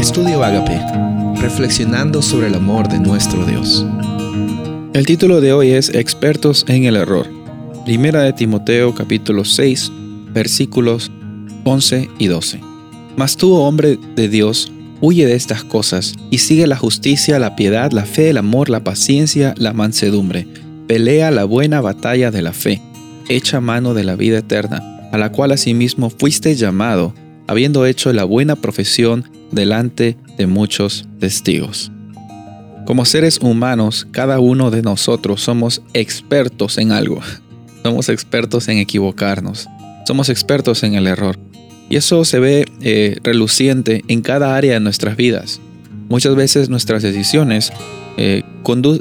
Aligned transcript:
Estudio 0.00 0.42
Agape, 0.42 0.80
reflexionando 1.42 2.22
sobre 2.22 2.46
el 2.46 2.54
amor 2.54 2.88
de 2.88 2.98
nuestro 2.98 3.44
Dios. 3.44 3.84
El 4.94 5.04
título 5.04 5.42
de 5.42 5.52
hoy 5.52 5.72
es 5.72 5.90
Expertos 5.90 6.64
en 6.68 6.84
el 6.84 6.96
error. 6.96 7.26
Primera 7.84 8.22
de 8.22 8.32
Timoteo 8.32 8.94
capítulo 8.94 9.44
6, 9.44 9.92
versículos 10.32 11.12
11 11.64 12.08
y 12.18 12.28
12. 12.28 12.60
Mas 13.18 13.36
tú, 13.36 13.52
hombre 13.52 13.98
de 14.16 14.30
Dios, 14.30 14.72
huye 15.02 15.26
de 15.26 15.34
estas 15.34 15.64
cosas 15.64 16.14
y 16.30 16.38
sigue 16.38 16.66
la 16.66 16.76
justicia, 16.76 17.38
la 17.38 17.54
piedad, 17.54 17.92
la 17.92 18.06
fe, 18.06 18.30
el 18.30 18.38
amor, 18.38 18.70
la 18.70 18.82
paciencia, 18.82 19.52
la 19.58 19.74
mansedumbre. 19.74 20.48
Pelea 20.86 21.30
la 21.30 21.44
buena 21.44 21.82
batalla 21.82 22.30
de 22.30 22.40
la 22.40 22.54
fe. 22.54 22.80
Echa 23.28 23.60
mano 23.60 23.92
de 23.92 24.04
la 24.04 24.16
vida 24.16 24.38
eterna, 24.38 24.82
a 25.12 25.18
la 25.18 25.30
cual 25.30 25.52
asimismo 25.52 26.08
fuiste 26.08 26.54
llamado, 26.54 27.12
habiendo 27.46 27.84
hecho 27.84 28.10
la 28.14 28.24
buena 28.24 28.56
profesión 28.56 29.26
delante 29.50 30.16
de 30.36 30.46
muchos 30.46 31.06
testigos. 31.18 31.90
Como 32.86 33.04
seres 33.04 33.38
humanos, 33.40 34.06
cada 34.10 34.40
uno 34.40 34.70
de 34.70 34.82
nosotros 34.82 35.42
somos 35.42 35.82
expertos 35.92 36.78
en 36.78 36.92
algo. 36.92 37.20
Somos 37.82 38.10
expertos 38.10 38.68
en 38.68 38.76
equivocarnos. 38.76 39.66
Somos 40.06 40.28
expertos 40.28 40.82
en 40.82 40.94
el 40.94 41.06
error. 41.06 41.38
Y 41.88 41.96
eso 41.96 42.24
se 42.24 42.38
ve 42.38 42.66
eh, 42.82 43.16
reluciente 43.22 44.04
en 44.06 44.22
cada 44.22 44.54
área 44.54 44.74
de 44.74 44.80
nuestras 44.80 45.16
vidas. 45.16 45.60
Muchas 46.08 46.36
veces 46.36 46.68
nuestras 46.68 47.02
decisiones 47.02 47.72
eh, 48.16 48.42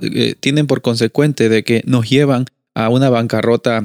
eh, 0.00 0.34
tienen 0.40 0.66
por 0.66 0.80
consecuente 0.80 1.48
de 1.48 1.64
que 1.64 1.82
nos 1.86 2.08
llevan 2.08 2.46
a 2.74 2.88
una 2.88 3.10
bancarrota 3.10 3.84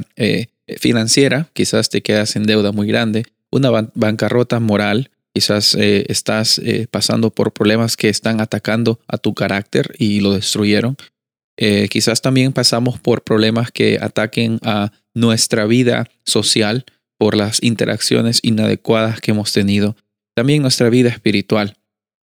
financiera, 0.80 1.50
quizás 1.54 1.90
te 1.90 2.02
quedas 2.02 2.36
en 2.36 2.44
deuda 2.44 2.72
muy 2.72 2.88
grande, 2.88 3.26
una 3.52 3.70
bancarrota 3.94 4.60
moral, 4.60 5.10
Quizás 5.38 5.76
eh, 5.76 6.04
estás 6.10 6.58
eh, 6.58 6.88
pasando 6.90 7.30
por 7.30 7.54
problemas 7.54 7.96
que 7.96 8.10
están 8.10 8.42
atacando 8.42 9.00
a 9.08 9.20
tu 9.20 9.36
carácter 9.36 9.94
y 10.00 10.20
lo 10.20 10.34
destruyeron. 10.34 10.98
Eh, 11.58 11.88
quizás 11.92 12.24
también 12.24 12.54
pasamos 12.54 13.00
por 13.00 13.24
problemas 13.24 13.70
que 13.70 14.00
ataquen 14.02 14.58
a 14.64 14.92
nuestra 15.14 15.68
vida 15.68 16.10
social 16.26 16.86
por 17.20 17.38
las 17.38 17.62
interacciones 17.62 18.40
inadecuadas 18.42 19.22
que 19.22 19.30
hemos 19.30 19.54
tenido. 19.54 19.96
También 20.36 20.64
nuestra 20.64 20.90
vida 20.90 21.10
espiritual. 21.10 21.78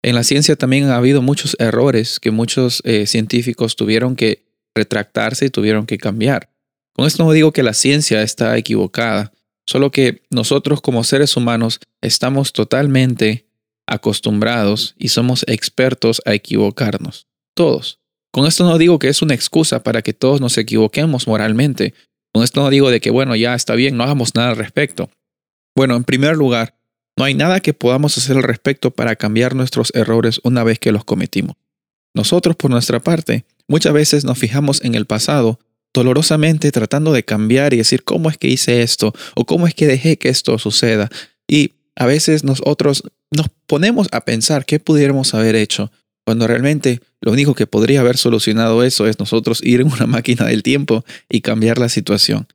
En 0.03 0.13
la 0.13 0.23
ciencia 0.23 0.55
también 0.55 0.91
ha 0.91 0.97
habido 0.97 1.23
muchos 1.23 1.55
errores 1.57 2.19
que 2.19 2.29
muchos 2.29 2.83
científicos 3.07 3.75
tuvieron 3.75 4.15
que 4.15 4.45
retractarse 4.75 5.47
y 5.47 5.49
tuvieron 5.49 5.87
que 5.87 5.97
cambiar. 5.97 6.51
Con 6.93 7.07
esto 7.07 7.25
no 7.25 7.31
digo 7.31 7.53
que 7.53 7.63
la 7.63 7.73
ciencia 7.73 8.21
está 8.21 8.55
equivocada, 8.55 9.33
Solo 9.69 9.91
que 9.91 10.23
nosotros 10.31 10.81
como 10.81 11.03
seres 11.03 11.37
humanos 11.37 11.79
estamos 12.01 12.53
totalmente 12.53 13.45
acostumbrados 13.85 14.95
y 14.97 15.09
somos 15.09 15.45
expertos 15.47 16.23
a 16.25 16.33
equivocarnos. 16.33 17.27
Todos. 17.53 17.99
Con 18.31 18.47
esto 18.47 18.63
no 18.63 18.79
digo 18.79 18.97
que 18.97 19.09
es 19.09 19.21
una 19.21 19.35
excusa 19.35 19.83
para 19.83 20.01
que 20.01 20.11
todos 20.11 20.41
nos 20.41 20.57
equivoquemos 20.57 21.27
moralmente. 21.27 21.93
Con 22.33 22.43
esto 22.43 22.63
no 22.63 22.71
digo 22.71 22.89
de 22.89 22.99
que, 22.99 23.11
bueno, 23.11 23.35
ya 23.35 23.53
está 23.53 23.75
bien, 23.75 23.95
no 23.95 24.03
hagamos 24.03 24.33
nada 24.33 24.49
al 24.49 24.57
respecto. 24.57 25.11
Bueno, 25.75 25.95
en 25.95 26.03
primer 26.03 26.35
lugar, 26.35 26.75
no 27.15 27.25
hay 27.25 27.35
nada 27.35 27.59
que 27.59 27.75
podamos 27.75 28.17
hacer 28.17 28.37
al 28.37 28.43
respecto 28.43 28.89
para 28.89 29.17
cambiar 29.17 29.53
nuestros 29.53 29.91
errores 29.93 30.41
una 30.43 30.63
vez 30.63 30.79
que 30.79 30.91
los 30.91 31.05
cometimos. 31.05 31.57
Nosotros, 32.15 32.55
por 32.55 32.71
nuestra 32.71 33.01
parte, 33.01 33.45
muchas 33.67 33.93
veces 33.93 34.25
nos 34.25 34.39
fijamos 34.39 34.83
en 34.83 34.95
el 34.95 35.05
pasado 35.05 35.59
dolorosamente 35.93 36.71
tratando 36.71 37.13
de 37.13 37.23
cambiar 37.23 37.73
y 37.73 37.77
decir 37.77 38.03
cómo 38.03 38.29
es 38.29 38.37
que 38.37 38.47
hice 38.47 38.81
esto 38.81 39.13
o 39.35 39.45
cómo 39.45 39.67
es 39.67 39.73
que 39.73 39.87
dejé 39.87 40.17
que 40.17 40.29
esto 40.29 40.57
suceda. 40.59 41.09
Y 41.47 41.73
a 41.95 42.05
veces 42.05 42.43
nosotros 42.43 43.03
nos 43.31 43.47
ponemos 43.67 44.07
a 44.11 44.21
pensar 44.21 44.65
qué 44.65 44.79
pudiéramos 44.79 45.33
haber 45.33 45.55
hecho, 45.55 45.91
cuando 46.25 46.47
realmente 46.47 47.01
lo 47.21 47.31
único 47.31 47.55
que 47.55 47.67
podría 47.67 48.01
haber 48.01 48.17
solucionado 48.17 48.83
eso 48.83 49.07
es 49.07 49.19
nosotros 49.19 49.61
ir 49.63 49.81
en 49.81 49.91
una 49.91 50.05
máquina 50.07 50.45
del 50.45 50.63
tiempo 50.63 51.03
y 51.27 51.41
cambiar 51.41 51.77
la 51.79 51.89
situación. 51.89 52.47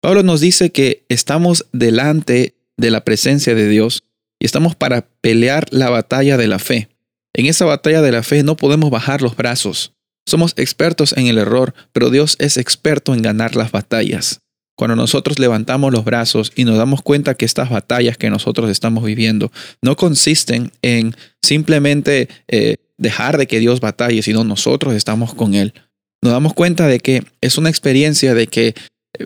Pablo 0.00 0.22
nos 0.22 0.40
dice 0.40 0.70
que 0.70 1.04
estamos 1.08 1.66
delante 1.72 2.54
de 2.76 2.90
la 2.90 3.04
presencia 3.04 3.54
de 3.54 3.68
Dios 3.68 4.02
y 4.38 4.46
estamos 4.46 4.74
para 4.74 5.06
pelear 5.20 5.66
la 5.70 5.90
batalla 5.90 6.36
de 6.36 6.48
la 6.48 6.58
fe. 6.58 6.88
En 7.34 7.46
esa 7.46 7.66
batalla 7.66 8.02
de 8.02 8.12
la 8.12 8.22
fe 8.22 8.42
no 8.42 8.56
podemos 8.56 8.90
bajar 8.90 9.22
los 9.22 9.36
brazos. 9.36 9.92
Somos 10.26 10.54
expertos 10.56 11.14
en 11.16 11.26
el 11.26 11.38
error, 11.38 11.74
pero 11.92 12.10
Dios 12.10 12.36
es 12.38 12.56
experto 12.56 13.14
en 13.14 13.22
ganar 13.22 13.56
las 13.56 13.72
batallas. 13.72 14.40
Cuando 14.76 14.96
nosotros 14.96 15.38
levantamos 15.38 15.92
los 15.92 16.04
brazos 16.04 16.52
y 16.56 16.64
nos 16.64 16.78
damos 16.78 17.02
cuenta 17.02 17.34
que 17.34 17.44
estas 17.44 17.68
batallas 17.68 18.16
que 18.16 18.30
nosotros 18.30 18.70
estamos 18.70 19.04
viviendo 19.04 19.52
no 19.82 19.94
consisten 19.94 20.72
en 20.80 21.14
simplemente 21.42 22.30
eh, 22.48 22.76
dejar 22.96 23.36
de 23.36 23.46
que 23.46 23.58
Dios 23.58 23.80
batalle, 23.80 24.22
sino 24.22 24.42
nosotros 24.42 24.94
estamos 24.94 25.34
con 25.34 25.54
Él. 25.54 25.74
Nos 26.22 26.32
damos 26.32 26.54
cuenta 26.54 26.86
de 26.86 27.00
que 27.00 27.24
es 27.40 27.58
una 27.58 27.68
experiencia 27.68 28.34
de 28.34 28.46
que 28.46 28.68
eh, 28.68 28.74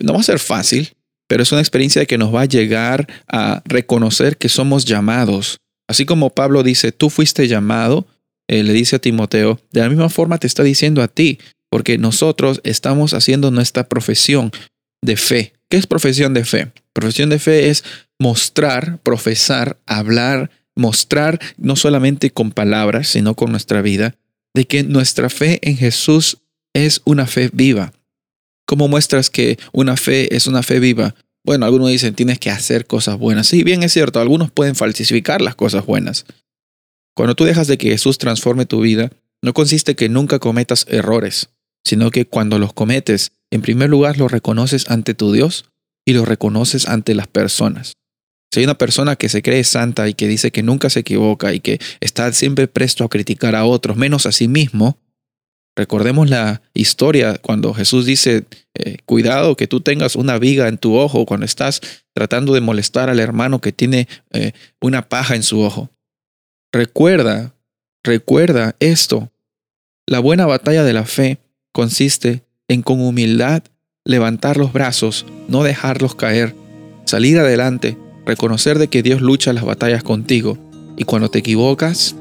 no 0.01 0.13
va 0.13 0.19
a 0.19 0.23
ser 0.23 0.39
fácil, 0.39 0.93
pero 1.27 1.43
es 1.43 1.51
una 1.51 1.61
experiencia 1.61 2.01
de 2.01 2.07
que 2.07 2.17
nos 2.17 2.33
va 2.33 2.41
a 2.41 2.45
llegar 2.45 3.07
a 3.27 3.61
reconocer 3.65 4.37
que 4.37 4.49
somos 4.49 4.85
llamados. 4.85 5.57
Así 5.87 6.05
como 6.05 6.31
Pablo 6.31 6.63
dice, 6.63 6.91
tú 6.91 7.09
fuiste 7.09 7.47
llamado 7.47 8.07
eh, 8.47 8.63
le 8.63 8.73
dice 8.73 8.97
a 8.97 8.99
Timoteo, 8.99 9.59
de 9.71 9.81
la 9.81 9.89
misma 9.89 10.09
forma 10.09 10.37
te 10.37 10.47
está 10.47 10.63
diciendo 10.63 11.01
a 11.01 11.07
ti, 11.07 11.39
porque 11.69 11.97
nosotros 11.97 12.61
estamos 12.63 13.13
haciendo 13.13 13.51
nuestra 13.51 13.89
profesión 13.89 14.51
de 15.01 15.17
fe. 15.17 15.53
¿Qué 15.69 15.77
es 15.77 15.87
profesión 15.87 16.33
de 16.33 16.45
fe? 16.45 16.71
Profesión 16.93 17.29
de 17.29 17.39
fe 17.39 17.69
es 17.69 17.83
mostrar, 18.19 18.99
profesar, 19.03 19.77
hablar, 19.85 20.51
mostrar 20.75 21.39
no 21.57 21.75
solamente 21.75 22.31
con 22.31 22.51
palabras, 22.51 23.07
sino 23.07 23.35
con 23.35 23.51
nuestra 23.51 23.81
vida, 23.81 24.15
de 24.53 24.65
que 24.65 24.83
nuestra 24.83 25.29
fe 25.29 25.59
en 25.63 25.77
Jesús 25.77 26.37
es 26.73 27.01
una 27.05 27.27
fe 27.27 27.49
viva. 27.51 27.93
¿Cómo 28.67 28.87
muestras 28.87 29.29
que 29.29 29.57
una 29.71 29.97
fe 29.97 30.35
es 30.35 30.47
una 30.47 30.63
fe 30.63 30.79
viva? 30.79 31.15
Bueno, 31.43 31.65
algunos 31.65 31.89
dicen 31.89 32.15
tienes 32.15 32.39
que 32.39 32.49
hacer 32.49 32.87
cosas 32.87 33.17
buenas. 33.17 33.47
Sí, 33.47 33.63
bien 33.63 33.83
es 33.83 33.93
cierto, 33.93 34.19
algunos 34.19 34.51
pueden 34.51 34.75
falsificar 34.75 35.41
las 35.41 35.55
cosas 35.55 35.85
buenas. 35.85 36.25
Cuando 37.15 37.35
tú 37.35 37.45
dejas 37.45 37.67
de 37.67 37.77
que 37.77 37.89
Jesús 37.89 38.17
transforme 38.17 38.65
tu 38.65 38.81
vida, 38.81 39.11
no 39.41 39.53
consiste 39.53 39.95
que 39.95 40.09
nunca 40.09 40.39
cometas 40.39 40.85
errores, 40.89 41.49
sino 41.83 42.11
que 42.11 42.25
cuando 42.25 42.59
los 42.59 42.73
cometes, 42.73 43.31
en 43.51 43.61
primer 43.61 43.89
lugar 43.89 44.17
los 44.17 44.31
reconoces 44.31 44.89
ante 44.89 45.13
tu 45.13 45.31
Dios 45.31 45.65
y 46.05 46.13
los 46.13 46.27
reconoces 46.27 46.87
ante 46.87 47.15
las 47.15 47.27
personas. 47.27 47.93
Si 48.51 48.59
hay 48.59 48.65
una 48.65 48.77
persona 48.77 49.15
que 49.15 49.29
se 49.29 49.41
cree 49.41 49.63
santa 49.63 50.07
y 50.07 50.13
que 50.13 50.27
dice 50.27 50.51
que 50.51 50.63
nunca 50.63 50.89
se 50.89 51.01
equivoca 51.01 51.53
y 51.53 51.59
que 51.59 51.79
está 51.99 52.31
siempre 52.33 52.67
presto 52.67 53.03
a 53.03 53.09
criticar 53.09 53.55
a 53.55 53.65
otros, 53.65 53.97
menos 53.97 54.25
a 54.25 54.31
sí 54.31 54.47
mismo, 54.47 54.97
recordemos 55.75 56.29
la 56.29 56.61
historia 56.73 57.37
cuando 57.37 57.73
Jesús 57.73 58.05
dice, 58.05 58.45
eh, 58.75 58.97
cuidado 59.05 59.55
que 59.55 59.67
tú 59.67 59.81
tengas 59.81 60.15
una 60.15 60.37
viga 60.37 60.67
en 60.67 60.77
tu 60.77 60.95
ojo 60.95 61.25
cuando 61.25 61.45
estás 61.45 61.81
tratando 62.13 62.53
de 62.53 62.61
molestar 62.61 63.09
al 63.09 63.19
hermano 63.19 63.59
que 63.59 63.73
tiene 63.73 64.07
eh, 64.31 64.53
una 64.81 65.07
paja 65.09 65.35
en 65.35 65.43
su 65.43 65.61
ojo. 65.61 65.89
Recuerda, 66.75 67.55
recuerda 68.03 68.75
esto. 68.81 69.31
La 70.05 70.19
buena 70.19 70.45
batalla 70.45 70.83
de 70.83 70.91
la 70.91 71.05
fe 71.05 71.39
consiste 71.71 72.43
en 72.67 72.81
con 72.81 72.99
humildad 72.99 73.63
levantar 74.03 74.57
los 74.57 74.73
brazos, 74.73 75.25
no 75.47 75.63
dejarlos 75.63 76.15
caer, 76.15 76.53
salir 77.05 77.39
adelante, 77.39 77.97
reconocer 78.25 78.77
de 78.77 78.89
que 78.89 79.03
Dios 79.03 79.21
lucha 79.21 79.53
las 79.53 79.63
batallas 79.63 80.03
contigo 80.03 80.57
y 80.97 81.05
cuando 81.05 81.29
te 81.29 81.39
equivocas, 81.39 82.17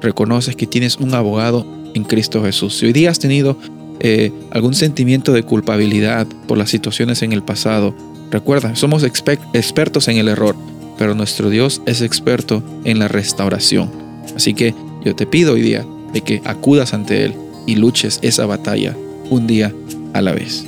reconoces 0.00 0.56
que 0.56 0.66
tienes 0.66 0.96
un 0.96 1.14
abogado 1.14 1.64
en 1.94 2.02
Cristo 2.02 2.42
Jesús. 2.42 2.76
Si 2.76 2.86
hoy 2.86 2.92
día 2.92 3.10
has 3.12 3.20
tenido 3.20 3.56
eh, 4.00 4.32
algún 4.50 4.74
sentimiento 4.74 5.32
de 5.32 5.44
culpabilidad 5.44 6.26
por 6.48 6.58
las 6.58 6.70
situaciones 6.70 7.22
en 7.22 7.32
el 7.32 7.44
pasado, 7.44 7.94
recuerda, 8.32 8.74
somos 8.74 9.04
expertos 9.04 10.08
en 10.08 10.16
el 10.16 10.26
error 10.26 10.56
pero 10.98 11.14
nuestro 11.14 11.50
Dios 11.50 11.82
es 11.86 12.02
experto 12.02 12.62
en 12.84 12.98
la 12.98 13.08
restauración. 13.08 13.90
Así 14.34 14.54
que 14.54 14.74
yo 15.04 15.14
te 15.14 15.26
pido 15.26 15.54
hoy 15.54 15.62
día 15.62 15.84
de 16.12 16.20
que 16.20 16.42
acudas 16.44 16.94
ante 16.94 17.24
Él 17.24 17.34
y 17.66 17.76
luches 17.76 18.18
esa 18.22 18.46
batalla 18.46 18.96
un 19.30 19.46
día 19.46 19.72
a 20.12 20.22
la 20.22 20.32
vez. 20.32 20.64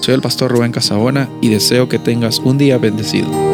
Soy 0.00 0.14
el 0.14 0.20
pastor 0.20 0.50
Rubén 0.50 0.72
Casabona 0.72 1.28
y 1.40 1.48
deseo 1.48 1.88
que 1.88 1.98
tengas 1.98 2.38
un 2.38 2.58
día 2.58 2.78
bendecido. 2.78 3.53